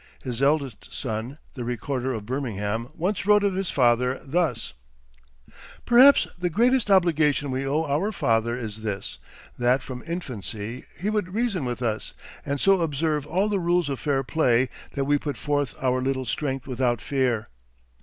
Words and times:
His 0.23 0.41
eldest 0.41 0.91
son, 0.91 1.37
the 1.53 1.63
recorder 1.63 2.11
of 2.11 2.25
Birmingham, 2.25 2.89
once 2.95 3.27
wrote 3.27 3.43
of 3.43 3.53
his 3.53 3.69
father 3.69 4.19
thus: 4.25 4.73
"Perhaps 5.85 6.25
the 6.39 6.49
greatest 6.49 6.89
obligation 6.89 7.51
we 7.51 7.67
owe 7.67 7.85
our 7.85 8.11
father 8.11 8.57
is 8.57 8.81
this: 8.81 9.19
that, 9.59 9.83
from 9.83 10.01
infancy, 10.07 10.85
he 10.99 11.11
would 11.11 11.35
reason 11.35 11.65
with 11.65 11.83
us, 11.83 12.15
and 12.43 12.59
so 12.59 12.81
observe 12.81 13.27
all 13.27 13.47
the 13.47 13.59
rules 13.59 13.89
of 13.89 13.99
fair 13.99 14.23
play, 14.23 14.69
that 14.95 15.05
we 15.05 15.19
put 15.19 15.37
forth 15.37 15.75
our 15.83 16.01
little 16.01 16.25
strength 16.25 16.65
without 16.65 16.99
fear. 16.99 17.49